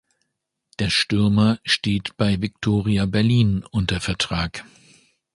[0.79, 4.65] Der Stürmer steht bei Viktoria Berlin unter Vertrag.